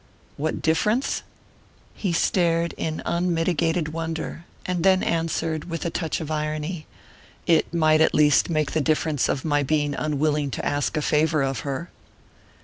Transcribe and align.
"What 0.35 0.63
difference?" 0.63 1.21
He 1.93 2.11
stared 2.11 2.73
in 2.75 3.03
unmitigated 3.05 3.89
wonder, 3.89 4.45
and 4.65 4.83
then 4.83 5.03
answered, 5.03 5.65
with 5.65 5.85
a 5.85 5.91
touch 5.91 6.19
of 6.19 6.31
irony: 6.31 6.87
"It 7.45 7.71
might 7.71 8.01
at 8.01 8.15
least 8.15 8.49
make 8.49 8.71
the 8.71 8.81
difference 8.81 9.29
of 9.29 9.45
my 9.45 9.61
being 9.61 9.93
unwilling 9.93 10.49
to 10.57 10.65
ask 10.65 10.97
a 10.97 11.03
favour 11.03 11.43
of 11.43 11.59
her." 11.59 11.91